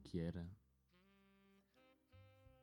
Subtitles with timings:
[0.00, 0.48] que era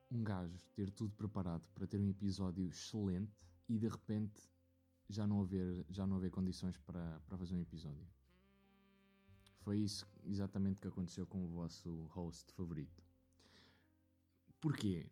[0.09, 3.31] um gajo ter tudo preparado para ter um episódio excelente
[3.67, 4.41] e de repente
[5.09, 8.07] já não haver, já não haver condições para, para fazer um episódio.
[9.59, 13.03] Foi isso exatamente que aconteceu com o vosso host favorito.
[14.61, 15.09] Porquê?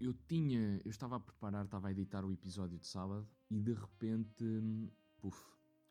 [0.00, 0.80] Eu tinha.
[0.84, 4.44] Eu estava a preparar, estava a editar o episódio de sábado e de repente.
[5.16, 5.36] Puf,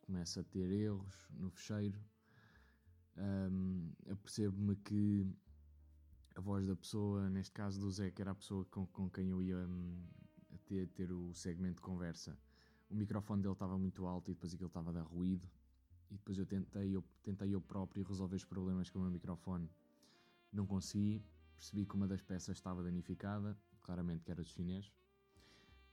[0.01, 1.99] começa a ter erros no fecheiro.
[3.17, 5.25] Um, Apercebo-me que
[6.35, 9.29] a voz da pessoa, neste caso do Zé, que era a pessoa com, com quem
[9.29, 10.03] eu ia um,
[10.65, 12.37] ter, ter o segmento de conversa,
[12.89, 15.49] o microfone dele estava muito alto e depois aquilo estava a dar ruído.
[16.09, 19.69] E depois eu tentei, eu tentei eu próprio resolver os problemas com o meu microfone.
[20.53, 21.21] Não consegui.
[21.57, 24.93] Percebi que uma das peças estava danificada, claramente que era do chinês.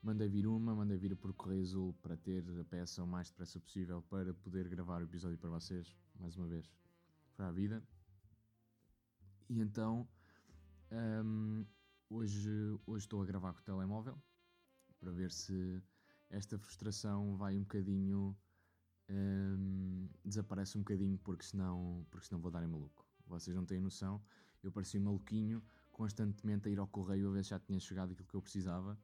[0.02, 3.58] Mandei vir uma, mandei vir por correio azul para ter a peça o mais depressa
[3.58, 5.96] possível para poder gravar o episódio para vocês.
[6.20, 6.70] Mais uma vez,
[7.34, 7.82] foi a vida.
[9.48, 10.08] E então,
[10.90, 11.64] um,
[12.08, 12.50] hoje,
[12.86, 14.16] hoje estou a gravar com o telemóvel
[14.98, 15.82] para ver se
[16.30, 18.36] esta frustração vai um bocadinho.
[19.10, 23.06] Um, desaparece um bocadinho porque senão, porque senão vou dar em maluco.
[23.26, 24.22] Vocês não têm noção.
[24.62, 28.26] Eu parecia maluquinho, constantemente a ir ao correio a ver se já tinha chegado aquilo
[28.26, 28.98] que eu precisava.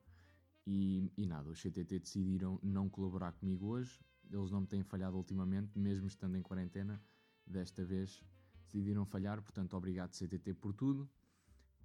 [0.67, 4.01] E, e nada, os CTT decidiram não colaborar comigo hoje.
[4.31, 7.03] Eles não me têm falhado ultimamente, mesmo estando em quarentena.
[7.51, 8.23] Desta vez
[8.63, 11.11] decidiram falhar, portanto, obrigado CTT por tudo.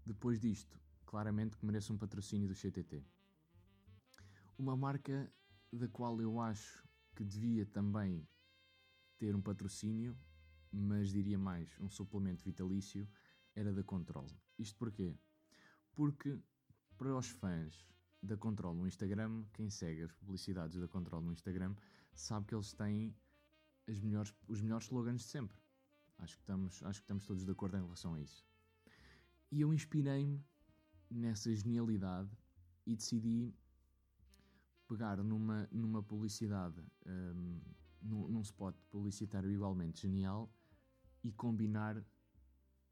[0.05, 3.03] Depois disto, claramente que mereço um patrocínio do CTT.
[4.59, 5.33] Uma marca
[5.73, 8.27] da qual eu acho que devia também
[9.17, 10.15] ter um patrocínio,
[10.71, 13.09] mas diria mais, um suplemento vitalício,
[13.55, 14.27] era da Control.
[14.59, 15.17] Isto porquê?
[15.95, 16.39] Porque
[16.95, 17.89] para os fãs
[18.21, 21.75] da Control no Instagram, quem segue as publicidades da Control no Instagram,
[22.13, 23.15] sabe que eles têm
[23.87, 25.57] as melhores, os melhores slogans de sempre.
[26.17, 28.45] Acho que, estamos, acho que estamos todos de acordo em relação a isso.
[29.51, 30.43] E eu inspirei-me
[31.09, 32.29] nessa genialidade
[32.85, 33.53] e decidi
[34.87, 37.61] pegar numa, numa publicidade, um,
[38.01, 40.51] num, spot publicitário igualmente genial
[41.23, 42.03] e combinar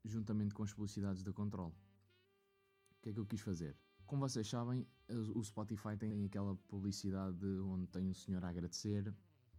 [0.04, 1.70] juntamente com as publicidades da Control.
[1.70, 3.78] O que é que eu quis fazer?
[4.06, 4.86] Como vocês sabem,
[5.34, 9.14] o Spotify tem aquela publicidade onde tem um senhor a agradecer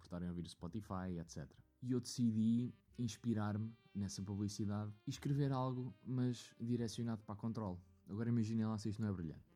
[0.06, 1.50] estarem a ouvir o Spotify, etc.
[1.82, 7.80] E eu decidi inspirar-me nessa publicidade e escrever algo, mas direcionado para a Control.
[8.08, 9.54] Agora imaginem lá se isto não é brilhante.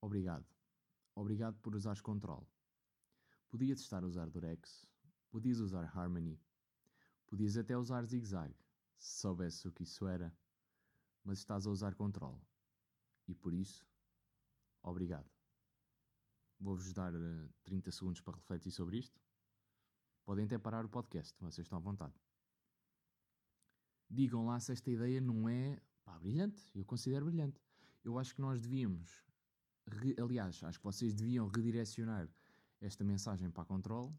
[0.00, 0.46] Obrigado.
[1.14, 2.46] Obrigado por usares Control.
[3.48, 4.86] Podias estar a usar Durex,
[5.30, 6.40] podias usar Harmony,
[7.26, 8.54] podias até usar Zigzag,
[8.98, 10.36] se soubesse o que isso era,
[11.24, 12.40] mas estás a usar Control.
[13.26, 13.86] E por isso,
[14.82, 15.28] obrigado.
[16.58, 17.12] Vou-vos dar
[17.64, 19.20] 30 eh, segundos para refletir sobre isto.
[20.26, 22.14] Podem até parar o podcast, vocês estão à vontade.
[24.10, 26.62] Digam lá se esta ideia não é pá, brilhante.
[26.74, 27.58] Eu considero brilhante.
[28.04, 29.24] Eu acho que nós devíamos
[30.22, 32.28] aliás, acho que vocês deviam redirecionar
[32.80, 34.12] esta mensagem para a Control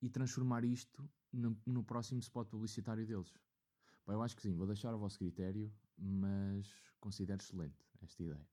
[0.00, 3.32] e transformar isto no, no próximo spot publicitário deles.
[4.04, 6.66] Pá, eu acho que sim, vou deixar ao vosso critério, mas
[6.98, 8.48] considero excelente esta ideia.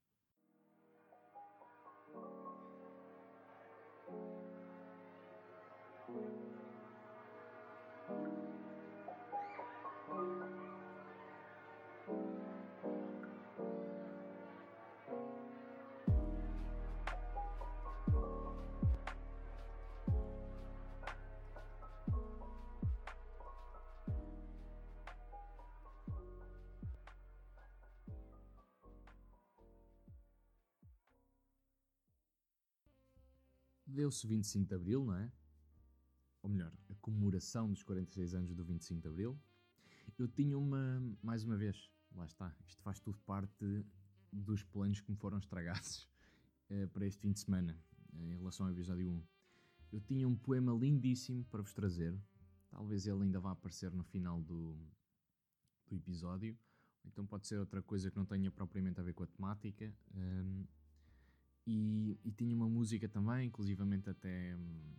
[33.90, 35.32] Deu-se 25 de Abril, não é?
[36.42, 39.40] Ou melhor, a comemoração dos 46 anos do 25 de Abril.
[40.18, 43.86] Eu tinha uma, mais uma vez, lá está, isto faz tudo parte
[44.32, 46.08] dos planos que me foram estragados
[46.70, 47.78] uh, para este fim de semana,
[48.14, 49.24] em relação ao episódio 1.
[49.92, 52.18] Eu tinha um poema lindíssimo para vos trazer,
[52.70, 54.78] talvez ele ainda vá aparecer no final do,
[55.88, 56.58] do episódio,
[57.06, 59.94] então pode ser outra coisa que não tenha propriamente a ver com a temática.
[61.72, 64.96] E, e, tinha uma música também, inclusivamente até hum,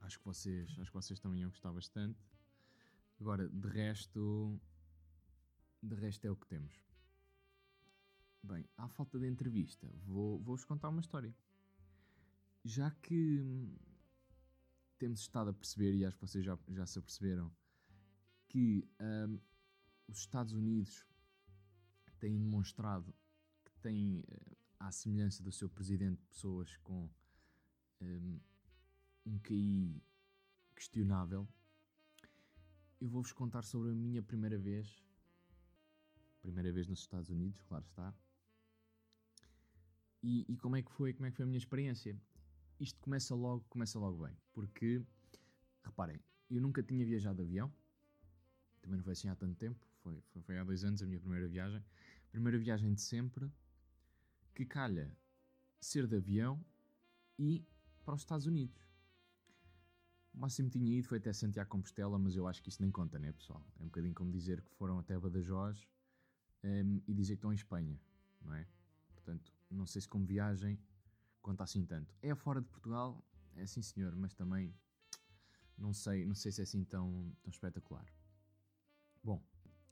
[0.00, 2.18] acho que vocês acho que vocês também iam gostar bastante.
[3.20, 4.58] Agora, de resto,
[5.82, 6.72] de resto é o que temos.
[8.42, 11.36] Bem, à falta de entrevista, vou, vou-vos contar uma história.
[12.64, 13.76] Já que hum,
[14.96, 17.52] temos estado a perceber, e acho que vocês já, já se aperceberam,
[18.48, 19.38] que um,
[20.08, 21.04] os Estados Unidos
[22.18, 23.14] têm demonstrado
[23.62, 24.24] que têm
[24.78, 27.08] à semelhança do seu presidente, pessoas com
[28.00, 28.40] um,
[29.26, 30.02] um QI
[30.74, 31.48] questionável,
[33.00, 35.02] eu vou-vos contar sobre a minha primeira vez.
[36.40, 38.14] Primeira vez nos Estados Unidos, claro está.
[40.22, 42.20] E, e, como é que foi, como é que foi a minha experiência?
[42.80, 45.02] Isto começa logo, começa logo bem, porque
[45.84, 46.20] reparem,
[46.50, 47.72] eu nunca tinha viajado de avião,
[48.80, 51.20] também não foi assim há tanto tempo, foi, foi, foi há dois anos a minha
[51.20, 51.82] primeira viagem,
[52.30, 53.50] primeira viagem de sempre,
[54.56, 55.14] que calha
[55.78, 56.64] ser de avião
[57.38, 57.62] e
[58.02, 58.88] para os Estados Unidos.
[60.32, 62.90] O máximo que tinha ido foi até Santiago Compostela, mas eu acho que isso nem
[62.90, 63.62] conta, né, pessoal?
[63.78, 65.86] É um bocadinho como dizer que foram até Badajoz
[66.64, 68.00] um, e dizer que estão em Espanha,
[68.40, 68.66] não é?
[69.12, 70.78] Portanto, não sei se como viagem
[71.42, 72.14] conta assim tanto.
[72.22, 73.22] É fora de Portugal,
[73.56, 74.74] é sim senhor, mas também
[75.76, 78.06] não sei, não sei se é assim tão, tão espetacular.
[79.22, 79.42] Bom,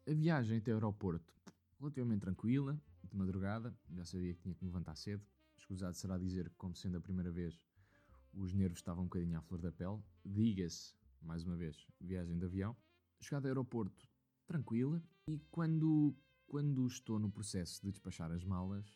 [0.09, 1.35] a viagem até o aeroporto
[1.79, 5.25] relativamente tranquila, de madrugada, já sabia que tinha que me levantar cedo.
[5.57, 7.59] Escusado será dizer que, como sendo a primeira vez,
[8.33, 10.03] os nervos estavam um bocadinho à flor da pele.
[10.25, 12.77] Diga-se, mais uma vez, viagem de avião.
[13.21, 14.09] Chegada ao aeroporto,
[14.47, 16.15] tranquila, e quando,
[16.47, 18.87] quando estou no processo de despachar as malas,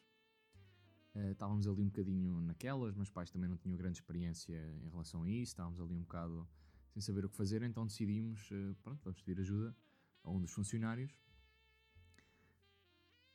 [1.15, 5.23] uh, estávamos ali um bocadinho naquelas, meus pais também não tinham grande experiência em relação
[5.23, 6.47] a isso, estávamos ali um bocado
[6.91, 9.75] sem saber o que fazer, então decidimos, uh, pronto, vamos pedir ajuda
[10.23, 11.15] a um dos funcionários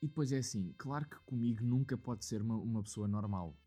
[0.03, 3.57] e depois é assim, claro que comigo nunca pode ser uma, uma pessoa normal.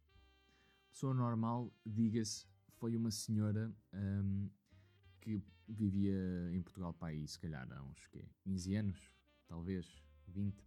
[0.91, 4.51] Pessoa normal, diga-se, foi uma senhora um,
[5.19, 6.15] que vivia
[6.53, 9.11] em Portugal para aí, se calhar há uns quê, 15 anos,
[9.47, 10.63] talvez 20.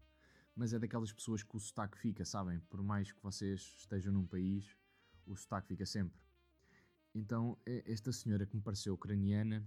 [0.55, 2.59] Mas é daquelas pessoas que o sotaque fica, sabem?
[2.61, 4.75] Por mais que vocês estejam num país,
[5.23, 6.19] o sotaque fica sempre.
[7.13, 7.55] Então,
[7.85, 9.63] esta senhora que me pareceu ucraniana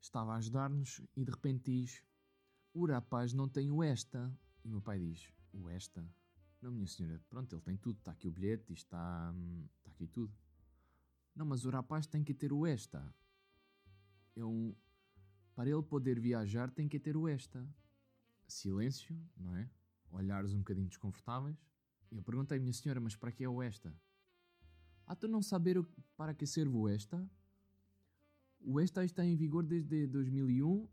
[0.00, 2.04] estava a ajudar-nos e de repente diz:
[2.72, 4.32] O rapaz não tem o esta.
[4.62, 6.04] E meu pai diz: o esta?
[6.60, 7.98] Não, minha senhora, pronto, ele tem tudo.
[7.98, 10.32] Está aqui o bilhete, está, hum, está aqui tudo.
[11.34, 13.14] Não, mas o rapaz tem que ter o esta.
[14.36, 14.74] É um...
[15.54, 17.66] Para ele poder viajar tem que ter o esta.
[18.46, 19.70] Silêncio, não é?
[20.10, 21.56] Olhares um bocadinho desconfortáveis.
[22.10, 23.94] Eu perguntei, minha senhora, mas para que é o esta?
[25.06, 25.82] Ah, tu não saber
[26.16, 27.28] para que serve o esta?
[28.60, 30.88] O esta está em vigor desde 2001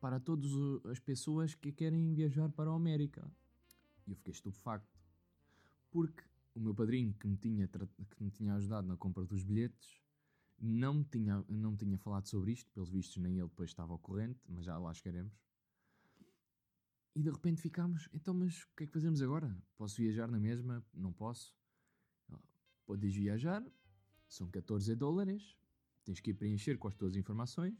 [0.00, 0.50] para todas
[0.86, 3.28] as pessoas que querem viajar para a América.
[4.06, 4.98] E eu fiquei estupefacto.
[5.90, 6.22] Porque
[6.54, 10.00] o meu padrinho, que me tinha, que me tinha ajudado na compra dos bilhetes,
[10.58, 13.92] não me, tinha, não me tinha falado sobre isto, pelos vistos nem ele depois estava
[13.92, 15.32] ao corrente, mas já lá chegaremos.
[17.14, 19.56] E de repente ficámos, então, mas o que é que fazemos agora?
[19.76, 20.84] Posso viajar na mesma?
[20.92, 21.54] Não posso.
[22.86, 23.64] Podes viajar,
[24.28, 25.56] são 14 dólares,
[26.04, 27.74] tens que ir preencher com as tuas informações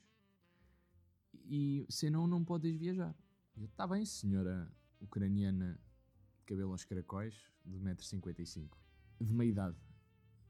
[1.44, 3.14] e senão não podes viajar.
[3.56, 4.70] Está bem, senhora
[5.00, 5.78] ucraniana
[6.46, 7.34] cabelo aos caracóis,
[7.64, 8.70] de 1,55m,
[9.20, 9.76] de meia idade.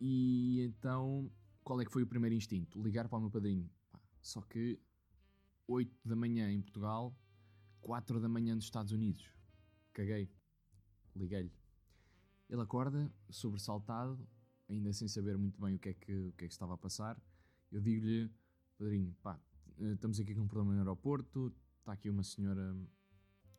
[0.01, 1.31] E então,
[1.65, 2.81] qual é que foi o primeiro instinto?
[2.83, 3.69] Ligar para o meu padrinho.
[4.21, 4.79] Só que
[5.67, 7.17] 8 da manhã em Portugal,
[7.81, 9.29] 4 da manhã nos Estados Unidos.
[9.93, 10.31] Caguei.
[11.15, 11.53] Liguei-lhe.
[12.49, 14.29] Ele acorda, sobressaltado,
[14.69, 16.79] ainda sem saber muito bem o que é que, o que, é que estava a
[16.79, 17.21] passar.
[17.73, 18.31] Eu digo-lhe,
[18.79, 19.41] padrinho, pá,
[19.79, 22.77] estamos aqui com um problema no aeroporto, está aqui uma senhora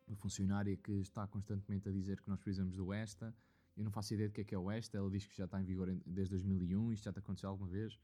[0.08, 3.34] uma funcionária que está constantemente a dizer que nós precisamos do ESTA.
[3.76, 4.98] Eu não faço ideia do que é que é o ESTA.
[4.98, 6.92] Ela diz que já está em vigor desde 2001.
[6.92, 7.98] Isto já te aconteceu alguma vez?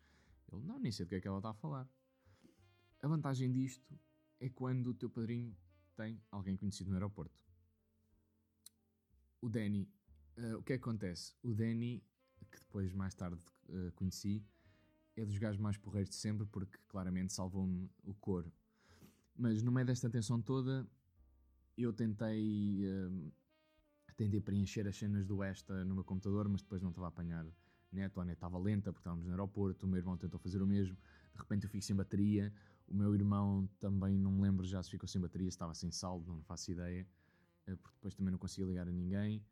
[0.53, 1.89] Ele, não, nem sei do que é que ela está a falar.
[3.01, 3.99] A vantagem disto
[4.41, 5.57] é quando o teu padrinho
[5.97, 7.39] tem alguém conhecido no aeroporto.
[9.41, 9.89] O Danny,
[10.39, 11.35] uh, o que é que acontece?
[11.43, 12.03] O Danny,
[12.51, 14.45] que depois mais tarde uh, conheci,
[15.17, 18.51] é dos gajos mais porreiros de sempre porque claramente salvou-me o cor.
[19.37, 20.87] Mas no meio desta tensão toda,
[21.77, 23.33] eu tentei, uh,
[24.17, 27.47] tentei preencher as cenas do Esta no meu computador, mas depois não estava a apanhar
[27.93, 30.67] net, a net estava lenta porque estávamos no aeroporto, o meu irmão tentou fazer o
[30.67, 32.53] mesmo, de repente eu fico sem bateria,
[32.87, 35.91] o meu irmão também não me lembro já se ficou sem bateria, se estava sem
[35.91, 37.07] saldo, não faço ideia,
[37.69, 39.45] uh, porque depois também não conseguia ligar a ninguém.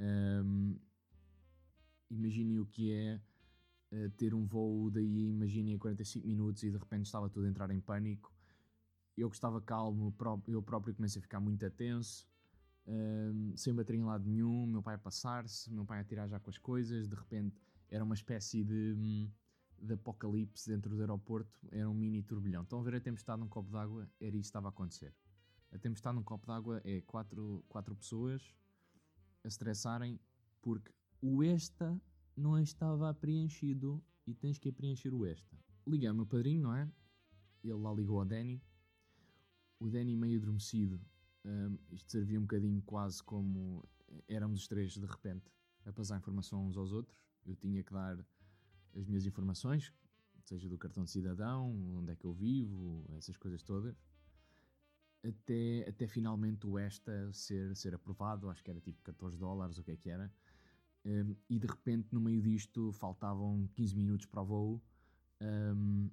[0.00, 0.78] Um,
[2.10, 3.20] imaginem o que é
[3.92, 7.70] uh, ter um voo daí, imaginem 45 minutos e de repente estava tudo a entrar
[7.70, 8.34] em pânico
[9.20, 10.14] eu que estava calmo,
[10.48, 12.26] eu próprio comecei a ficar muito atenso,
[12.86, 16.40] um, sem bateria em lado nenhum, meu pai a passar-se, meu pai a tirar já
[16.40, 19.30] com as coisas, de repente era uma espécie de, hum,
[19.78, 22.62] de apocalipse dentro do aeroporto, era um mini turbilhão.
[22.62, 24.08] Estão a ver a tempestade num copo d'água?
[24.20, 25.14] Era isso que estava a acontecer.
[25.72, 28.42] A tempestade num copo d'água é quatro, quatro pessoas
[29.44, 30.18] a estressarem
[30.60, 32.00] porque o esta
[32.36, 35.56] não estava preenchido e tens que preencher o esta.
[35.86, 36.88] Liguei ao meu padrinho, não é?
[37.62, 38.60] Ele lá ligou ao Danny
[39.80, 41.00] o Danny meio adormecido.
[41.44, 43.82] Um, isto servia um bocadinho quase como
[44.28, 45.50] éramos os três de repente
[45.86, 47.16] a passar informação uns aos outros.
[47.46, 48.18] Eu tinha que dar
[48.94, 49.92] as minhas informações,
[50.44, 53.96] seja do cartão de cidadão, onde é que eu vivo, essas coisas todas.
[55.24, 59.82] até, até finalmente o ESTA ser, ser aprovado, acho que era tipo 14 dólares, o
[59.82, 60.30] que é que era.
[61.04, 64.82] Um, e de repente, no meio disto, faltavam 15 minutos para o voo.
[65.40, 66.10] Um,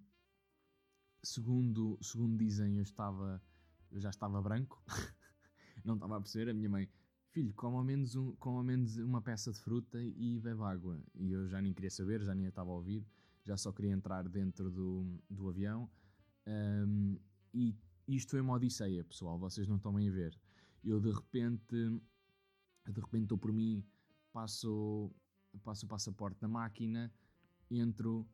[1.23, 3.41] segundo, segundo dizem, eu, estava,
[3.91, 4.81] eu já estava branco,
[5.83, 6.51] não estava a perceber.
[6.51, 6.89] A minha mãe,
[7.29, 10.99] filho, coma ao menos, um, coma ao menos uma peça de fruta e bebe água.
[11.15, 13.05] E eu já nem queria saber, já nem estava a ouvir,
[13.45, 15.89] já só queria entrar dentro do, do avião.
[16.47, 17.17] Um,
[17.53, 17.75] e
[18.07, 20.39] isto foi uma odisseia, pessoal, vocês não estão bem a ver.
[20.83, 21.75] Eu de repente,
[22.85, 23.85] de repente estou por mim,
[24.31, 25.11] passo,
[25.63, 27.11] passo o passaporte na máquina,
[27.69, 28.25] entro,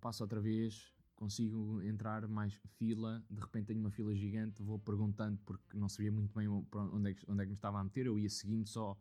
[0.00, 5.36] passo outra vez, consigo entrar mais fila, de repente tenho uma fila gigante, vou perguntando
[5.44, 8.06] porque não sabia muito bem onde é que, onde é que me estava a meter,
[8.06, 8.96] eu ia seguindo só,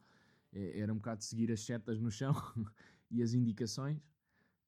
[0.51, 2.33] é, era um bocado seguir as setas no chão
[3.11, 4.01] e as indicações,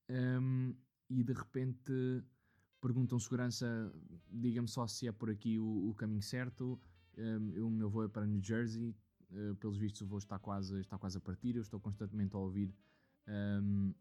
[0.10, 0.75] um,
[1.10, 2.24] e de repente
[2.79, 3.91] perguntam segurança,
[4.32, 6.79] diga-me só se é por aqui o, o caminho certo.
[7.18, 8.96] Um, o meu voo é para New Jersey,
[9.32, 12.39] uh, pelos vistos o voo está quase, está quase a partir, eu estou constantemente a
[12.39, 12.74] ouvir
[13.27, 13.94] um,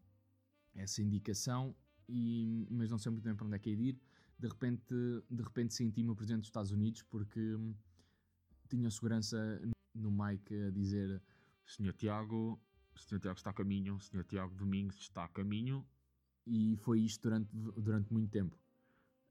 [0.75, 1.75] essa indicação,
[2.09, 3.99] e, mas não sei muito bem para onde é que é de ir.
[4.37, 4.93] De repente,
[5.29, 7.73] de repente senti-me o presidente dos Estados Unidos porque um,
[8.67, 9.61] tinha segurança
[9.93, 11.21] no mic a dizer
[11.65, 12.59] Senhor Tiago,
[12.95, 15.85] Senhor Tiago está a caminho, Senhor Tiago Domingos está a caminho,
[16.45, 18.57] e foi isto durante, durante muito tempo.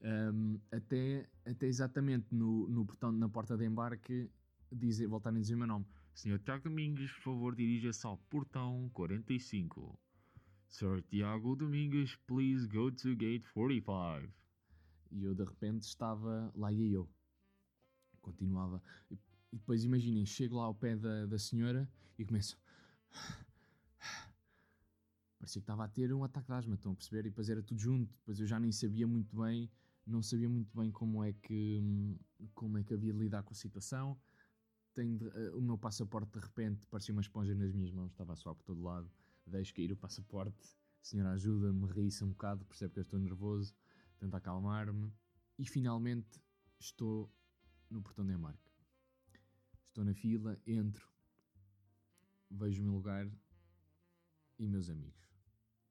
[0.01, 4.29] Um, até, até exatamente no, no portão, na porta de embarque,
[4.71, 5.85] dizer, voltarem a dizer o meu nome.
[6.13, 9.99] Senhor Tiago Domingos, por favor, dirija-se ao portão 45.
[10.69, 11.01] Sr.
[11.01, 14.31] Tiago Domingos, please go to gate 45.
[15.11, 17.09] E eu de repente estava, lá ia eu.
[18.21, 18.81] Continuava.
[19.11, 19.15] E,
[19.51, 22.57] e depois imaginem, chego lá ao pé da, da senhora e começo.
[25.39, 27.25] Parecia que estava a ter um ataque de asma, estão a perceber?
[27.25, 28.13] E depois era tudo junto.
[28.19, 29.69] Depois eu já nem sabia muito bem
[30.09, 32.17] não sabia muito bem como é que,
[32.55, 34.17] como é que havia de lidar com a situação.
[34.93, 38.35] Tenho de, uh, o meu passaporte de repente parecia uma esponja nas minhas mãos, estava
[38.35, 39.09] suar por todo lado.
[39.49, 43.73] Deixo cair o passaporte, senhora ajuda-me, ri-se um bocado, percebe que eu estou nervoso,
[44.19, 45.11] tenta acalmar-me
[45.57, 46.39] e finalmente
[46.79, 47.31] estou
[47.89, 48.71] no portão de embarque.
[49.87, 51.09] Estou na fila, entro,
[52.51, 53.27] vejo o meu lugar
[54.59, 55.33] e meus amigos.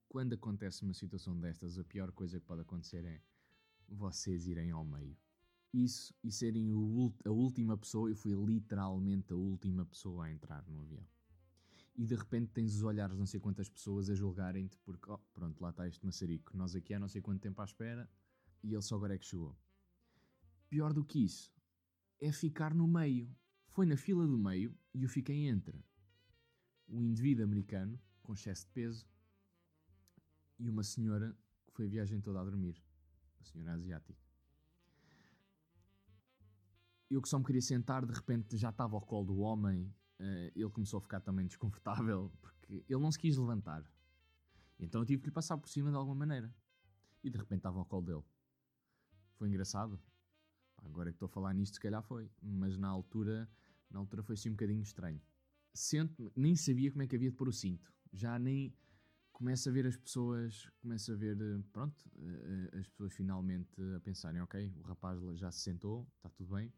[0.09, 3.21] Quando acontece uma situação destas, a pior coisa que pode acontecer é
[3.89, 5.17] vocês irem ao meio.
[5.73, 6.71] Isso e serem
[7.25, 11.07] a última pessoa, eu fui literalmente a última pessoa a entrar no avião.
[11.99, 15.19] E de repente tens os olhares de não sei quantas pessoas a julgarem-te porque, oh,
[15.35, 16.57] pronto, lá está este maçarico.
[16.57, 18.09] Nós aqui há não sei quanto tempo à espera
[18.63, 19.59] e ele só agora é que chegou.
[20.71, 21.53] Pior do que isso
[22.21, 23.29] é ficar no meio.
[23.71, 25.85] Foi na fila do meio e eu fiquei entre
[26.89, 29.07] um indivíduo americano com excesso de peso
[30.59, 31.37] e uma senhora
[31.67, 32.81] que foi a viagem toda a dormir
[33.41, 34.21] a senhora asiática.
[37.11, 40.53] Eu que só me queria sentar, de repente já estava ao colo do homem, uh,
[40.55, 43.85] ele começou a ficar também desconfortável, porque ele não se quis levantar.
[44.79, 46.55] Então eu tive que lhe passar por cima de alguma maneira.
[47.23, 48.25] E de repente estava ao colo dele.
[49.35, 50.01] Foi engraçado.
[50.77, 52.31] Agora que estou a falar nisto, se calhar foi.
[52.41, 53.49] Mas na altura,
[53.91, 55.21] na altura foi assim um bocadinho estranho.
[55.75, 57.93] Sento nem sabia como é que havia de pôr o cinto.
[58.13, 58.73] Já nem
[59.33, 64.01] começo a ver as pessoas, começo a ver, eh, pronto, eh, as pessoas finalmente a
[64.01, 66.73] pensarem, ok, o rapaz já se sentou, está tudo bem.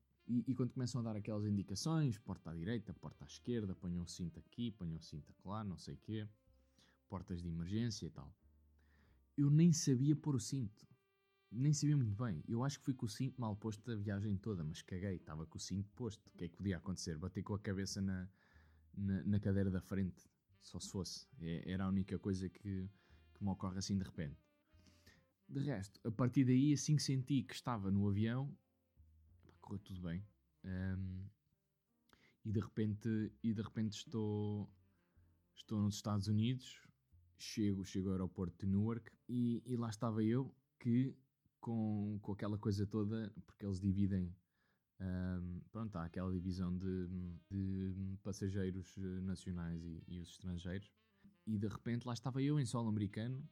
[0.47, 4.07] E, quando começam a dar aquelas indicações, porta à direita, porta à esquerda, ponham o
[4.07, 6.29] cinto aqui, ponham o cinto lá, não sei o quê,
[7.09, 8.35] portas de emergência e tal.
[9.37, 10.87] Eu nem sabia pôr o cinto.
[11.51, 12.45] Nem sabia muito bem.
[12.47, 15.47] Eu acho que fui com o cinto mal posto a viagem toda, mas caguei, estava
[15.47, 16.29] com o cinto posto.
[16.29, 17.19] O que é que podia acontecer?
[17.19, 18.29] Bater com a cabeça na,
[18.97, 20.29] na, na cadeira da frente
[20.61, 21.27] só se fosse.
[21.41, 22.89] É, era a única coisa que,
[23.35, 24.39] que me ocorre assim de repente.
[25.49, 28.57] De resto, a partir daí, assim que senti que estava no avião,
[29.79, 30.25] tudo bem.
[30.65, 31.25] Um,
[32.45, 34.71] e de repente, e de repente estou,
[35.55, 36.87] estou nos Estados Unidos,
[37.37, 41.15] chego, chego ao aeroporto de Newark e, e lá estava eu que
[41.61, 44.35] com, com aquela coisa toda, porque eles dividem
[45.01, 47.09] um, pronto, há aquela divisão de,
[47.51, 50.93] de passageiros eh, nacionais e, e, os estrangeiros.
[51.47, 53.43] E de repente lá estava eu em solo americano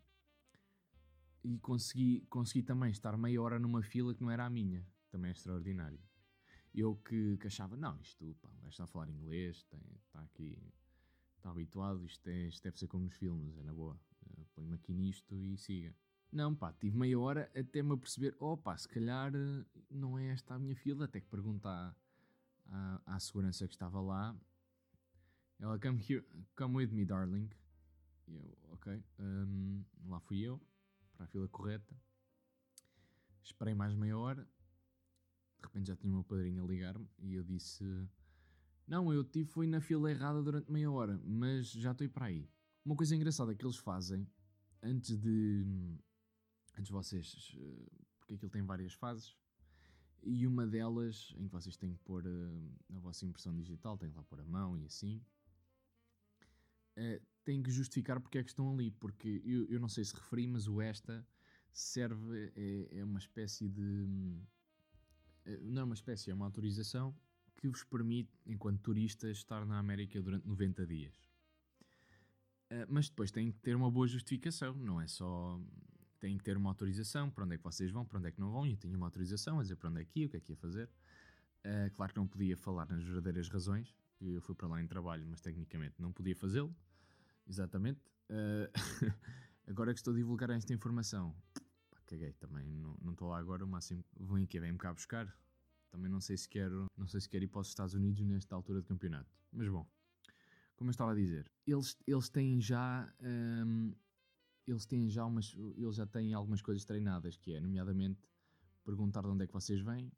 [1.43, 4.87] e consegui, consegui também estar meia hora numa fila que não era a minha.
[5.19, 5.99] Também é extraordinário.
[6.73, 9.67] Eu que, que achava, não, isto, pá, o está a falar inglês,
[10.07, 10.57] está aqui,
[11.37, 14.01] está habituado, isto, é, isto deve ser como nos filmes, é na boa.
[14.31, 15.93] Eh, põe-me aqui nisto e siga.
[16.31, 20.55] Não, pá, tive meia hora até me aperceber, pá, se calhar eh, não é esta
[20.55, 21.97] a minha fila, até que perguntar
[22.67, 24.37] à, à, segurança que estava lá.
[25.59, 27.51] Ela, come here, come with me, darling.
[28.29, 30.61] E eu, ok, um, lá fui eu,
[31.15, 31.97] para a fila correta.
[33.43, 34.49] Esperei mais meia hora.
[35.61, 37.85] De repente já tinha o meu padrinho a ligar-me e eu disse:
[38.87, 42.49] Não, eu tive foi na fila errada durante meia hora, mas já estou para aí.
[42.85, 44.27] Uma coisa engraçada que eles fazem
[44.83, 45.65] antes de.
[46.75, 47.57] Antes de vocês.
[47.59, 47.87] eh,
[48.19, 49.37] Porque aquilo tem várias fases.
[50.23, 54.11] E uma delas em que vocês têm que pôr eh, a vossa impressão digital, têm
[54.13, 55.23] lá pôr a mão e assim.
[56.97, 58.91] eh, têm que justificar porque é que estão ali.
[58.91, 61.27] Porque eu, eu não sei se referi, mas o esta
[61.73, 62.53] serve.
[62.57, 64.07] É, é uma espécie de.
[65.49, 67.15] Eh, Não é uma espécie, é uma autorização
[67.57, 71.15] que vos permite, enquanto turistas, estar na América durante 90 dias.
[72.71, 75.61] Uh, mas depois tem que ter uma boa justificação, não é só.
[76.21, 78.41] Tem que ter uma autorização para onde é que vocês vão, para onde é que
[78.41, 78.67] não vão.
[78.67, 80.53] Eu tinha uma autorização a dizer para onde é que ia, o que é que
[80.53, 80.89] ia fazer.
[81.65, 83.95] Uh, claro que não podia falar nas verdadeiras razões.
[84.21, 86.75] Eu fui para lá em trabalho, mas tecnicamente não podia fazê-lo.
[87.47, 88.01] Exatamente.
[89.67, 91.35] Agora que estou a divulgar esta informação,
[92.09, 92.67] caguei também.
[92.67, 95.33] Não estou lá agora, o máximo vem aqui, vem-me cá buscar.
[95.91, 98.55] Também não sei se quero, não sei se quero ir para os Estados Unidos nesta
[98.55, 99.31] altura de campeonato.
[99.53, 99.87] Mas bom,
[100.77, 103.95] como eu estava a dizer, eles, eles têm já hum,
[104.67, 108.21] eles têm já umas eles já têm algumas coisas treinadas, que é nomeadamente
[108.85, 110.11] perguntar de onde é que vocês vêm.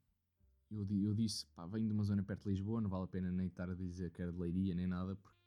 [0.69, 3.29] Eu, eu disse, pá, venho de uma zona perto de Lisboa, não vale a pena
[3.31, 5.37] nem estar a dizer que era de Leiria nem nada, porque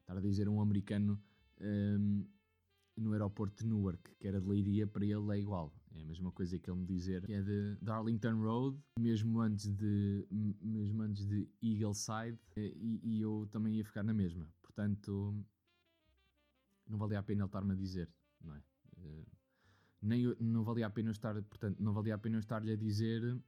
[0.00, 1.22] estar a dizer um americano
[1.60, 2.26] hum,
[2.96, 5.72] no aeroporto de Newark que era de Leiria, para ele é igual.
[5.94, 9.68] É a mesma coisa que ele me dizer que é de Darlington Road, mesmo antes
[9.68, 10.26] de,
[10.60, 14.48] mesmo antes de Eagleside, e, e eu também ia ficar na mesma.
[14.60, 15.34] Portanto,
[16.88, 18.62] não valia a pena ele estar-me a dizer, não é?
[18.98, 19.26] Eh,
[20.02, 23.40] nem não valia a pena estar, portanto, não valia a pena estar-lhe a dizer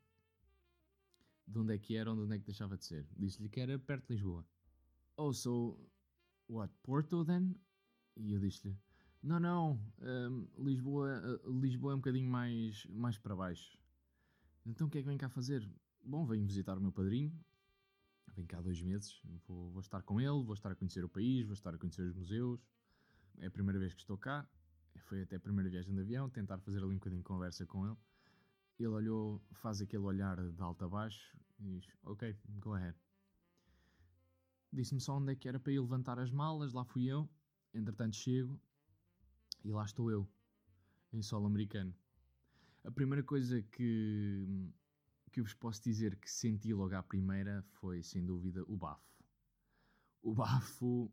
[1.47, 3.07] de onde é que era onde é que deixava de ser.
[3.17, 4.45] Disse-lhe que era perto de Lisboa.
[5.17, 5.79] Oh, so,
[6.49, 7.55] what, Porto then?
[8.17, 8.76] E eu disse-lhe,
[9.26, 13.76] não, não, hum, Lisboa, uh, Lisboa é um bocadinho mais, mais para baixo.
[14.64, 15.68] Então o que é que vem cá fazer?
[16.04, 17.37] Bom, venho visitar o meu padrinho,
[18.37, 21.45] venho cá dois meses, vou, vou estar com ele, vou estar a conhecer o país,
[21.45, 22.61] vou estar a conhecer os museus.
[23.38, 24.48] É a primeira vez que estou cá,
[25.09, 27.85] foi até a primeira viagem de avião, tentar fazer ali um bocadinho de conversa com
[27.85, 27.96] ele.
[28.79, 32.96] Ele olhou, faz aquele olhar de alto a baixo e diz, ok, go ahead.
[34.72, 37.29] Disse-me só onde é que era para ir levantar as malas, lá fui eu.
[37.74, 38.61] Entretanto chego
[39.66, 40.29] e lá estou eu,
[41.12, 41.92] em solo americano.
[42.85, 44.46] A primeira coisa que,
[45.33, 49.24] que vos posso dizer que senti logo à primeira foi, sem dúvida, o bafo.
[50.22, 51.12] O bafo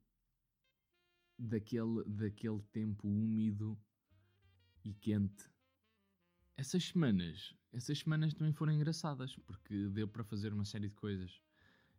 [1.37, 3.75] daquele, daquele tempo úmido
[4.83, 5.49] e quente.
[6.55, 11.41] Essas semanas, essas semanas também foram engraçadas, porque deu para fazer uma série de coisas.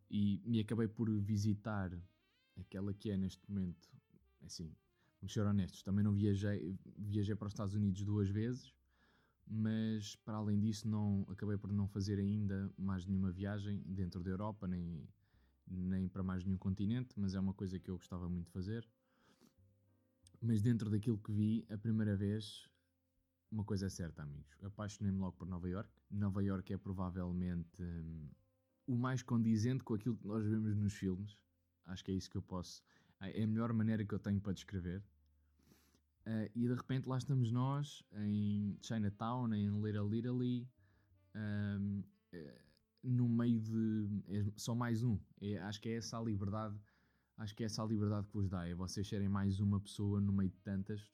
[0.09, 1.91] E, e acabei por visitar
[2.57, 3.91] aquela que é neste momento,
[4.41, 4.73] assim,
[5.25, 8.75] vamos ser honestos, também não viajei, viajei para os Estados Unidos duas vezes,
[9.47, 14.31] mas para além disso não acabei por não fazer ainda mais nenhuma viagem dentro da
[14.31, 15.09] Europa, nem,
[15.67, 18.87] nem para mais nenhum continente, mas é uma coisa que eu gostava muito de fazer.
[20.43, 22.69] Mas dentro daquilo que vi, a primeira vez,
[23.51, 25.91] uma coisa é certa, amigos, apaixonei-me logo por Nova York.
[26.11, 28.29] Nova York é provavelmente hum,
[28.87, 31.39] o mais condizente com aquilo que nós vemos nos filmes.
[31.87, 32.83] Acho que é isso que eu posso.
[33.21, 35.03] É a melhor maneira que eu tenho para descrever.
[36.27, 40.67] Uh, e de repente lá estamos nós em Chinatown, em Little Italy,
[41.35, 42.63] um, eh,
[43.03, 44.09] no meio de.
[44.29, 45.19] É só mais um.
[45.41, 46.79] É- acho que é essa a liberdade.
[47.37, 48.67] Acho que é essa a liberdade que vos dá.
[48.67, 51.13] É vocês serem mais uma pessoa no meio de tantas,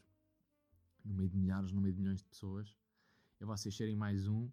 [1.05, 2.77] no meio de milhares, no meio de milhões de pessoas.
[3.41, 4.49] É vocês serem mais um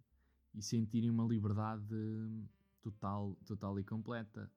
[0.55, 1.85] e sentirem uma liberdade
[2.81, 4.49] total, total e completa.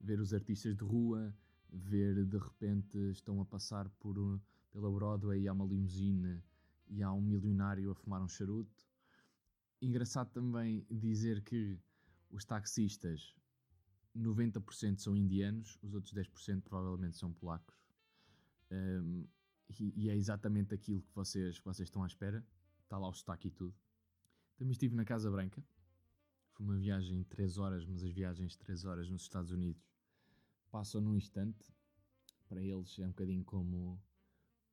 [0.00, 1.34] Ver os artistas de rua,
[1.70, 6.42] ver de repente estão a passar por, uh, pela Broadway e há uma limusine
[6.88, 8.86] e há um milionário a fumar um charuto.
[9.80, 11.78] Engraçado também dizer que
[12.30, 13.34] os taxistas
[14.16, 17.76] 90% são indianos, os outros 10% provavelmente são polacos.
[18.70, 19.26] Um,
[19.78, 22.44] e, e é exatamente aquilo que vocês, que vocês estão à espera.
[22.82, 23.74] Está lá o sotaque e tudo.
[24.56, 25.62] Também estive na Casa Branca.
[26.52, 29.86] Foi uma viagem de 3 horas, mas as viagens de 3 horas nos Estados Unidos
[30.78, 31.74] passam num instante.
[32.48, 34.00] Para eles é um bocadinho como,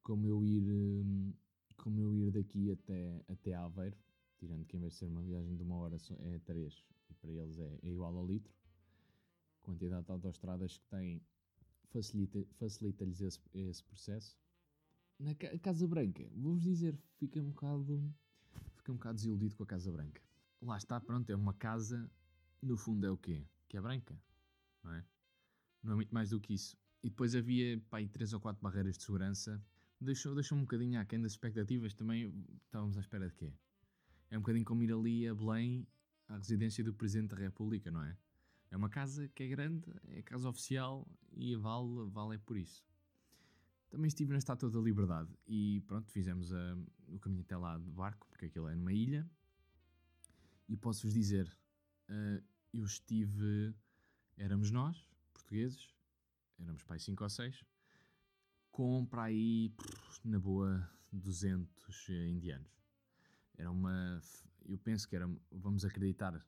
[0.03, 1.33] como eu ir hum,
[1.77, 3.97] como eu ir daqui até, até Aveiro,
[4.37, 7.31] tirando que em vez de ser uma viagem de uma hora é 3 e para
[7.31, 8.53] eles é, é igual a litro.
[9.57, 11.21] A quantidade de autostradas que têm
[11.85, 14.37] facilita- facilita-lhes esse, esse processo.
[15.17, 18.13] Na Ca- Casa Branca, vou-vos dizer, fica um bocado
[18.75, 20.21] fica um bocado desiludido com a Casa Branca.
[20.61, 22.09] Lá está, pronto, é uma casa,
[22.61, 23.43] no fundo é o quê?
[23.67, 24.15] Que é branca,
[24.83, 25.03] não é?
[25.85, 26.75] Não é muito mais do que isso.
[27.03, 29.63] E depois havia, pá, aí três ou quatro barreiras de segurança.
[30.01, 32.33] Deixou, deixou um bocadinho aquém das expectativas também.
[32.65, 33.53] Estávamos à espera de quê?
[34.31, 35.87] É um bocadinho como ir ali a Belém
[36.27, 38.17] à residência do Presidente da República, não é?
[38.71, 42.83] É uma casa que é grande, é casa oficial e vale, vale é por isso.
[43.89, 47.89] Também estive na Estátua da Liberdade e pronto, fizemos uh, o caminho até lá de
[47.91, 49.29] barco, porque aquilo é numa ilha.
[50.67, 51.47] E posso-vos dizer,
[52.09, 52.43] uh,
[52.73, 53.73] eu estive.
[54.37, 55.07] Éramos nós,
[55.45, 55.87] portugueses,
[56.59, 57.63] éramos pai 5 ou 6,
[58.71, 59.71] com para aí,
[60.23, 62.83] na boa, 200 indianos.
[63.57, 64.19] Era uma.
[64.65, 65.29] Eu penso que era.
[65.51, 66.45] Vamos acreditar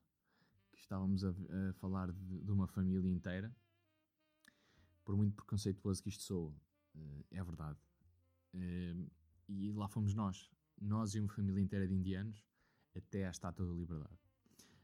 [0.72, 3.56] que estávamos a, a falar de, de, uma família inteira.
[5.06, 6.52] Por muito preconceituoso que isto soa,
[6.96, 7.80] uh, é verdade.
[8.54, 9.10] Uh,
[9.48, 12.44] e lá fomos nós, nós e uma família inteira de indianos,
[12.94, 14.20] até à Estátua da Liberdade.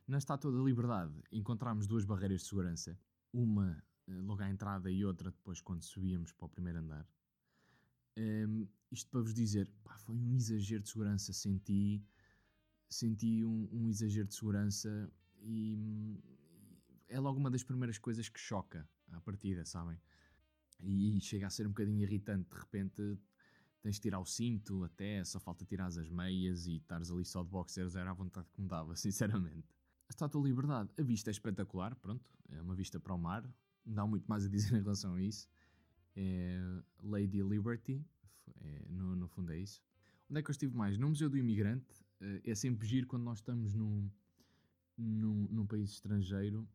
[0.08, 2.98] Na Estátua da Liberdade encontramos duas barreiras de segurança,
[3.34, 7.08] uma logo à entrada e outra depois quando subíamos para o primeiro andar.
[8.18, 11.34] Um, isto para vos dizer, pá, foi um exagero de segurança.
[11.34, 12.04] Senti,
[12.90, 15.12] senti um, um exagero de segurança
[15.42, 16.22] e,
[17.08, 20.00] é logo uma das primeiras coisas que choca à partida, sabem?
[20.80, 22.50] E, chega a ser um bocadinho irritante.
[22.50, 23.18] De repente
[23.82, 27.44] tens de tirar o cinto até, só falta tirar as meias e estares ali só
[27.44, 27.96] de boxers.
[27.96, 29.68] Era a vontade que me dava, sinceramente.
[30.08, 33.44] A Estátua da Liberdade, a vista é espetacular, pronto, é uma vista para o mar.
[33.86, 35.48] Não há muito mais a dizer em relação a isso
[36.16, 36.60] é
[37.02, 38.04] Lady Liberty,
[38.62, 39.82] é, no, no fundo é isso.
[40.30, 40.98] Onde é que eu estive mais?
[40.98, 44.10] No Museu do Imigrante, eh, é sempre giro quando nós estamos num,
[44.98, 46.68] num, num país estrangeiro,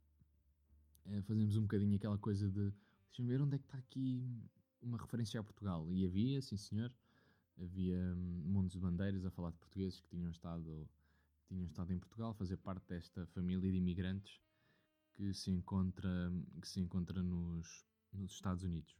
[1.06, 2.72] é, fazemos um bocadinho aquela coisa de
[3.06, 4.22] deixa-me ver onde é que está aqui
[4.82, 5.90] uma referência a Portugal.
[5.90, 6.92] E havia, sim senhor,
[7.60, 10.88] havia um, montes de bandeiras a falar de portugueses que tinham estado,
[11.48, 14.40] tinham estado em Portugal, fazer parte desta família de imigrantes
[15.18, 18.96] que se encontra, que se encontra nos, nos Estados Unidos.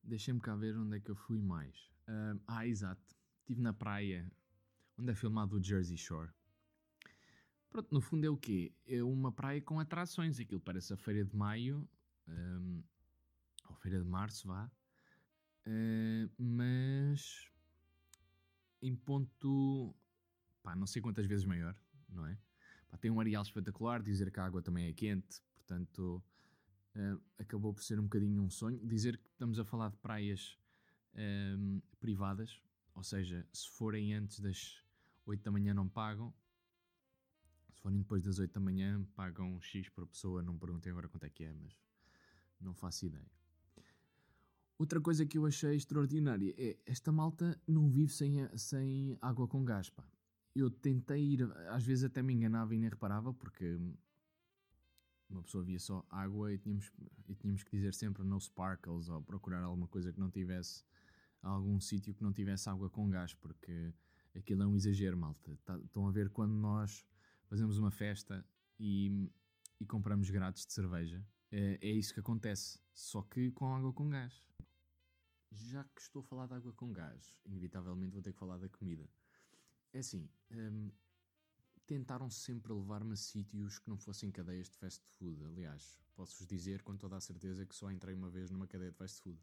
[0.00, 1.76] Deixem-me cá ver onde é que eu fui mais.
[2.06, 3.02] Uh, ah, exato.
[3.40, 4.30] Estive na praia,
[4.96, 6.30] onde é filmado o Jersey Shore.
[7.68, 8.72] Pronto, no fundo é o quê?
[8.86, 10.38] É uma praia com atrações.
[10.38, 11.88] Aquilo parece a Feira de Maio,
[12.28, 12.82] um,
[13.68, 14.70] ou Feira de Março, vá.
[15.66, 17.50] Uh, mas
[18.80, 19.96] em ponto,
[20.62, 21.76] pá, não sei quantas vezes maior,
[22.08, 22.38] não é?
[22.90, 26.22] Pá, tem um areal espetacular, dizer que a água também é quente, portanto
[26.96, 28.84] uh, acabou por ser um bocadinho um sonho.
[28.86, 30.58] Dizer que estamos a falar de praias
[31.14, 32.60] uh, privadas,
[32.94, 34.82] ou seja, se forem antes das
[35.24, 36.34] 8 da manhã não pagam,
[37.72, 41.24] se forem depois das 8 da manhã pagam X por pessoa, não perguntei agora quanto
[41.24, 41.78] é que é, mas
[42.60, 43.30] não faço ideia.
[44.80, 49.62] Outra coisa que eu achei extraordinária é esta malta não vive sem, sem água com
[49.62, 49.90] gás.
[49.90, 50.02] Pá.
[50.54, 53.78] Eu tentei ir, às vezes até me enganava e nem reparava, porque
[55.28, 56.90] uma pessoa via só água e tínhamos,
[57.28, 60.84] e tínhamos que dizer sempre no sparkles ou procurar alguma coisa que não tivesse
[61.42, 63.92] algum sítio que não tivesse água com gás, porque
[64.34, 65.58] aquilo é um exagero, malta.
[65.64, 67.06] Tá, estão a ver quando nós
[67.44, 68.44] fazemos uma festa
[68.78, 69.30] e,
[69.78, 71.24] e compramos grátis de cerveja.
[71.50, 74.46] É, é isso que acontece, só que com água com gás.
[75.52, 78.68] Já que estou a falar de água com gás, inevitavelmente vou ter que falar da
[78.68, 79.08] comida.
[79.92, 80.90] É assim, hum,
[81.86, 85.44] tentaram sempre levar-me a sítios que não fossem cadeias de fast food.
[85.44, 88.96] Aliás, posso-vos dizer com toda a certeza que só entrei uma vez numa cadeia de
[88.96, 89.40] fast food.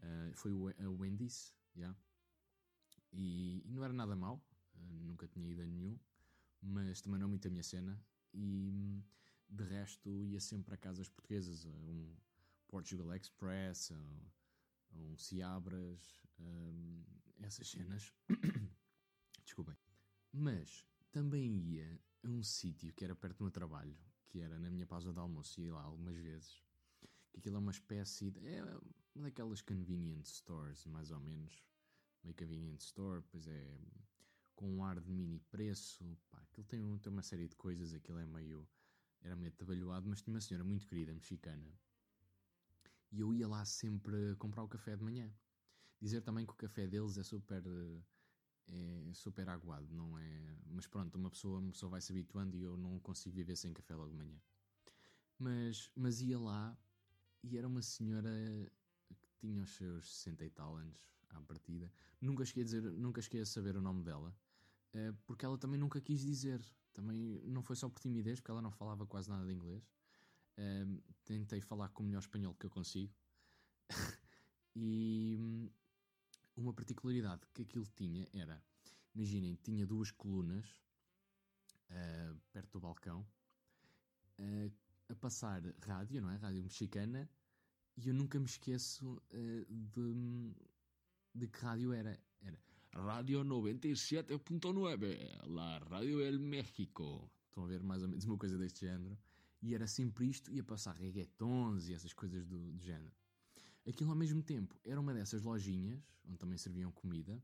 [0.00, 1.96] Uh, foi a Wendy's, yeah.
[3.12, 4.44] e, e não era nada mal,
[4.74, 5.96] uh, nunca tinha ido a nenhum,
[6.60, 8.04] mas também não é muito a minha cena.
[8.34, 8.72] E
[9.48, 12.12] de resto ia sempre a casas portuguesas, um
[12.66, 14.20] Portugal Express, um,
[14.96, 17.04] um Ciabras, um,
[17.40, 18.12] essas cenas.
[19.52, 19.76] Desculpem.
[20.32, 23.94] Mas também ia a um sítio que era perto do meu trabalho,
[24.30, 26.64] que era na minha pausa de almoço, ia lá algumas vezes.
[27.30, 28.46] Que aquilo é uma espécie de.
[28.46, 28.64] É
[29.14, 31.62] uma daquelas convenience stores, mais ou menos.
[32.24, 33.78] Meio convenience store, pois é.
[34.54, 36.18] Com um ar de mini preço.
[36.30, 38.66] Pá, aquilo tem, tem uma série de coisas, aquilo é meio.
[39.20, 41.78] Era meio trabalhoado, mas tinha uma senhora muito querida, mexicana.
[43.10, 45.30] E eu ia lá sempre comprar o café de manhã.
[46.00, 47.62] Dizer também que o café deles é super
[48.68, 50.56] é super aguado, não é?
[50.66, 53.72] Mas pronto, uma pessoa, uma pessoa vai se habituando e eu não consigo viver sem
[53.72, 54.40] café logo de manhã.
[55.38, 56.76] Mas, mas ia lá
[57.42, 58.30] e era uma senhora
[59.20, 61.90] que tinha os seus 60 e tal anos à partida.
[62.20, 64.34] Nunca cheguei a, dizer, nunca cheguei a saber o nome dela,
[64.92, 66.62] eh, porque ela também nunca quis dizer.
[66.92, 69.90] Também não foi só por timidez, porque ela não falava quase nada de inglês.
[70.56, 70.86] Eh,
[71.24, 73.12] tentei falar com o melhor espanhol que eu consigo.
[74.76, 75.70] e,
[76.56, 78.62] uma particularidade que aquilo tinha era,
[79.14, 80.66] imaginem, tinha duas colunas
[81.90, 83.26] uh, perto do balcão
[84.38, 84.72] uh,
[85.08, 86.36] a passar rádio, não é?
[86.36, 87.28] Rádio mexicana,
[87.96, 90.54] e eu nunca me esqueço uh, de,
[91.34, 92.18] de que rádio era.
[92.40, 92.58] Era
[92.94, 97.30] Rádio 97.9, la Radio del México.
[97.46, 99.16] Estão a ver mais ou menos uma coisa deste género.
[99.62, 103.10] E era sempre isto, ia passar reggaetons e essas coisas do, do género.
[103.86, 107.42] Aquilo ao mesmo tempo era uma dessas lojinhas, onde também serviam comida,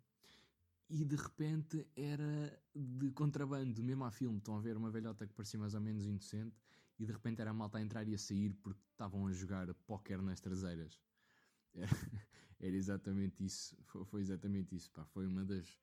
[0.89, 4.39] e de repente era de contrabando, mesmo a filme.
[4.39, 6.57] Estão a ver uma velhota que parecia mais ou menos inocente,
[6.99, 9.73] e de repente era a malta a entrar e a sair porque estavam a jogar
[9.87, 10.99] póquer nas traseiras.
[11.75, 11.91] Era,
[12.61, 15.05] exatamente isso, foi, exatamente isso, pá.
[15.07, 15.79] Foi uma das,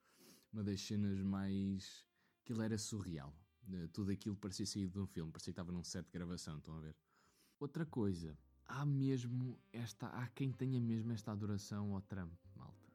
[0.52, 2.06] uma das cenas mais.
[2.42, 3.34] Aquilo era surreal.
[3.94, 6.78] Tudo aquilo parecia sair de um filme, parecia que estava num set de gravação, estão
[6.78, 6.96] a ver?
[7.60, 10.08] Outra coisa, há mesmo esta.
[10.08, 12.90] Há quem tenha mesmo esta adoração ao Trump, malta.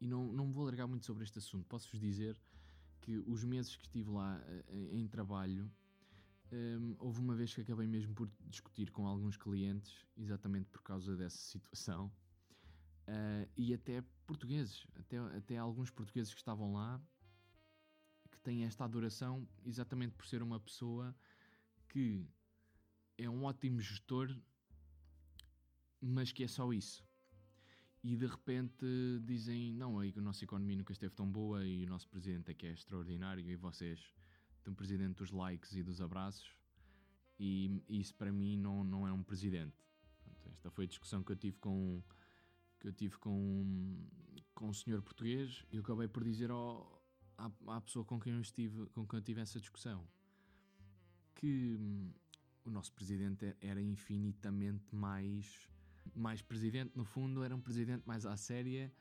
[0.00, 1.66] E não, não vou largar muito sobre este assunto.
[1.66, 2.40] Posso-vos dizer
[3.00, 5.70] que os meses que estive lá eh, em trabalho,
[6.52, 11.16] um, houve uma vez que acabei mesmo por discutir com alguns clientes, exatamente por causa
[11.16, 12.12] dessa situação,
[13.08, 17.00] uh, e até portugueses, até, até alguns portugueses que estavam lá
[18.30, 21.14] que tem esta adoração exatamente por ser uma pessoa
[21.88, 22.26] que
[23.20, 24.34] é um ótimo gestor,
[26.00, 27.04] mas que é só isso.
[28.02, 28.86] E de repente
[29.24, 32.66] dizem: Não, a nossa economia nunca esteve tão boa e o nosso presidente é que
[32.66, 34.00] é extraordinário e vocês
[34.62, 36.50] têm um presidente dos likes e dos abraços.
[37.38, 39.76] E isso para mim não, não é um presidente.
[40.50, 42.02] esta foi a discussão que eu tive com
[42.78, 44.08] que eu tive com,
[44.54, 47.04] com um senhor português e eu acabei por dizer ao,
[47.36, 50.08] à, à pessoa com quem eu estive, com quem eu tive essa discussão,
[51.34, 51.78] que
[52.64, 55.68] o nosso presidente era infinitamente mais
[56.14, 58.92] mais presidente no fundo era um presidente mais à séria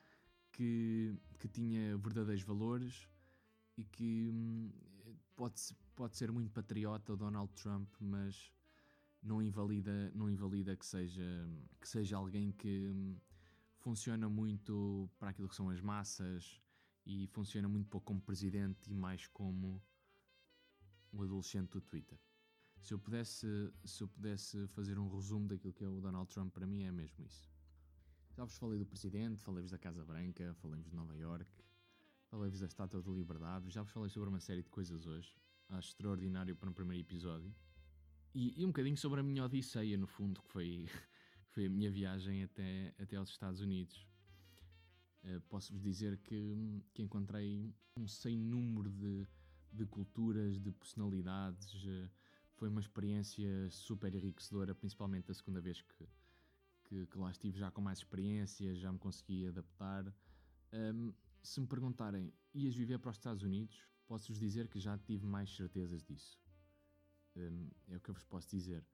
[0.52, 3.08] que, que tinha verdadeiros valores
[3.78, 4.72] e que hum,
[5.36, 5.56] pode,
[5.96, 8.52] pode ser muito patriota o Donald Trump mas
[9.22, 11.48] não invalida não invalida que seja
[11.80, 13.18] que seja alguém que hum,
[13.80, 16.62] funciona muito para aquilo que são as massas
[17.06, 19.82] e funciona muito pouco como presidente e mais como
[21.12, 22.20] um adolescente do Twitter.
[22.82, 23.48] Se eu pudesse,
[23.84, 26.92] se eu pudesse fazer um resumo daquilo que é o Donald Trump, para mim é
[26.92, 27.50] mesmo isso.
[28.36, 31.50] Já vos falei do presidente, falei-vos da Casa Branca, falei-vos de Nova York,
[32.30, 35.36] falei-vos da Estátua da Liberdade, já vos falei sobre uma série de coisas hoje.
[35.70, 37.54] Acho extraordinário para um primeiro episódio.
[38.34, 40.88] E, e um bocadinho sobre a minha odisseia, no fundo, que foi,
[41.52, 44.08] foi a minha viagem até, até aos Estados Unidos.
[45.24, 49.28] Uh, Posso-vos dizer que, que encontrei um sem número de,
[49.74, 51.84] de culturas, de personalidades.
[51.84, 52.10] Uh,
[52.60, 56.06] foi uma experiência super enriquecedora, principalmente a segunda vez que,
[56.84, 60.14] que, que, lá estive, já com mais experiência, já me consegui adaptar.
[60.74, 63.88] Um, se me perguntarem, ias viver para os Estados Unidos?
[64.06, 66.38] Posso-vos dizer que já tive mais certezas disso.
[67.38, 68.86] Um, é o que eu vos posso dizer.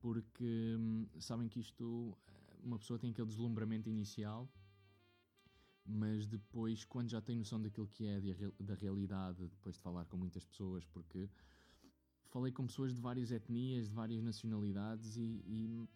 [0.00, 2.16] Porque um, sabem que isto,
[2.62, 4.48] uma pessoa tem aquele deslumbramento inicial
[5.90, 8.20] mas depois, quando já tem noção daquilo que é
[8.60, 11.30] da realidade, depois de falar com muitas pessoas, porque
[12.28, 15.88] falei com pessoas de várias etnias, de várias nacionalidades, e, e,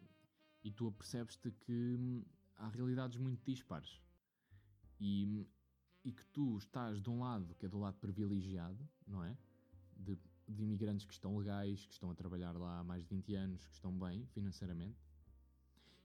[0.65, 2.25] e tu apercebes-te que hum,
[2.57, 4.01] há realidades muito dispares.
[5.01, 5.47] E,
[6.05, 9.37] e que tu estás de um lado, que é do lado privilegiado, não é?
[9.97, 10.19] De,
[10.49, 13.67] de imigrantes que estão legais, que estão a trabalhar lá há mais de 20 anos,
[13.67, 14.99] que estão bem financeiramente.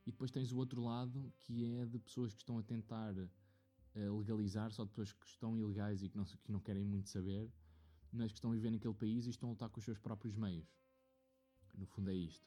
[0.05, 3.13] E depois tens o outro lado, que é de pessoas que estão a tentar
[3.93, 7.51] legalizar, só de pessoas que estão ilegais e que não, que não querem muito saber,
[8.17, 10.35] mas que estão a viver naquele país e estão a lutar com os seus próprios
[10.35, 10.67] meios.
[11.75, 12.45] No fundo é isto.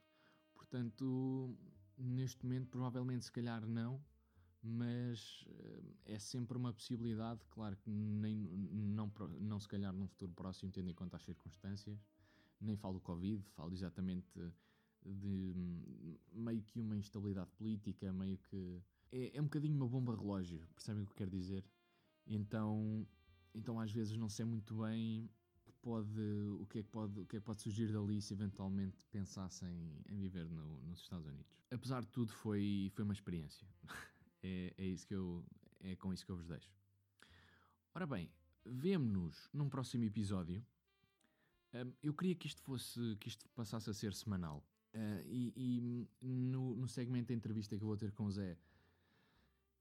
[0.54, 1.56] Portanto,
[1.96, 4.02] neste momento, provavelmente, se calhar não,
[4.62, 5.82] mas eh,
[6.14, 10.90] é sempre uma possibilidade, claro que nem, não, não se calhar num futuro próximo, tendo
[10.90, 11.98] em conta as circunstâncias,
[12.60, 14.28] nem falo do Covid, falo exatamente
[15.04, 15.54] de
[16.32, 21.02] meio que uma instabilidade política, meio que é, é um bocadinho uma bomba relógio, percebem
[21.02, 21.64] o que eu quero dizer?
[22.26, 23.06] Então,
[23.54, 25.30] então às vezes não sei muito bem
[25.82, 26.20] pode,
[26.60, 30.02] o, que é que pode, o que é que pode surgir dali se eventualmente pensassem
[30.08, 31.58] em viver no, nos Estados Unidos.
[31.70, 33.66] Apesar de tudo, foi, foi uma experiência.
[34.42, 35.44] é, é, isso que eu,
[35.80, 36.70] é com isso que eu vos deixo.
[37.94, 38.30] Ora bem,
[38.64, 40.64] vemo-nos num próximo episódio.
[41.74, 44.64] Um, eu queria que isto fosse, que isto passasse a ser semanal.
[44.92, 48.58] Uh, e, e no, no segmento da entrevista que eu vou ter com o Zé,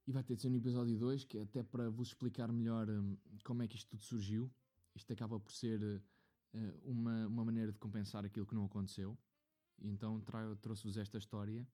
[0.10, 2.90] e vai ter de ser no episódio 2, que é até para vos explicar melhor
[2.90, 4.50] um, como é que isto tudo surgiu.
[5.00, 6.02] Isto acaba por ser uh,
[6.84, 9.18] uma, uma maneira de compensar aquilo que não aconteceu.
[9.80, 10.22] E então
[10.62, 11.66] trouxe-vos esta história,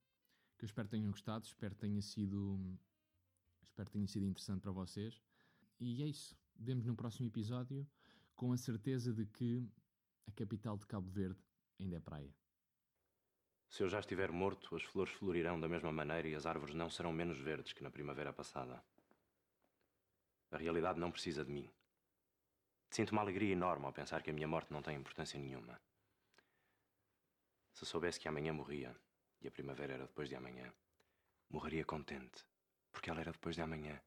[0.57, 2.77] que eu espero tenham gostado, espero tenha sido,
[3.63, 5.19] espero tenha sido interessante para vocês.
[5.79, 6.37] E é isso.
[6.55, 7.85] Vemos no próximo episódio
[8.35, 9.67] com a certeza de que
[10.27, 11.41] a capital de Cabo Verde
[11.79, 12.33] ainda é praia.
[13.67, 16.91] Se eu já estiver morto, as flores florirão da mesma maneira e as árvores não
[16.91, 18.81] serão menos verdes que na primavera passada.
[20.51, 21.69] A realidade não precisa de mim.
[22.95, 25.77] Sinto uma alegria enorme ao pensar que a minha morte não tem importância nenhuma.
[27.73, 28.95] Se soubesse que amanhã morria
[29.41, 30.73] e a primavera era depois de amanhã,
[31.49, 32.45] morreria contente,
[32.93, 34.01] porque ela era depois de amanhã.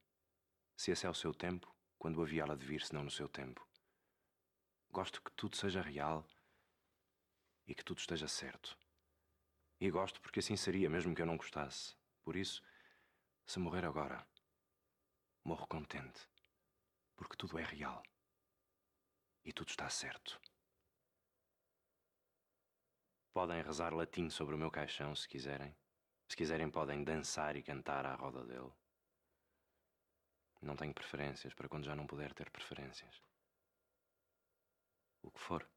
[0.75, 3.69] Se esse é o seu tempo, quando havia ela de vir, senão no seu tempo.
[4.91, 6.27] Gosto que tudo seja real
[7.67, 8.75] e que tudo esteja certo.
[9.79, 11.95] E gosto porque assim seria, mesmo que eu não gostasse.
[12.23, 12.63] Por isso,
[13.45, 14.27] se morrer agora,
[15.45, 16.27] morro contente,
[17.19, 18.03] porque tudo é real
[19.45, 20.41] e tudo está certo.
[23.33, 25.77] Podem rezar latim sobre o meu caixão se quiserem.
[26.29, 28.73] Se quiserem, podem dançar e cantar à roda dele.
[30.61, 33.23] Não tenho preferências para quando já não puder ter preferências.
[35.23, 35.69] O que for,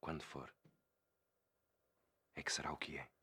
[0.00, 0.52] quando for,
[2.34, 3.13] é que será o que é.